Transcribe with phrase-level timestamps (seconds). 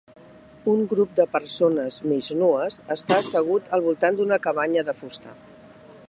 [0.71, 5.35] Un grup de persones mig nues està assegut al voltant d'una cabanya de fusta.